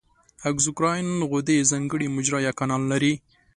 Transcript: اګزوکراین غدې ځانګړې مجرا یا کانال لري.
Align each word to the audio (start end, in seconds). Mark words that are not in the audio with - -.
اګزوکراین 0.49 1.09
غدې 1.31 1.57
ځانګړې 1.71 2.07
مجرا 2.15 2.39
یا 2.47 2.51
کانال 2.59 2.83
لري. 2.91 3.13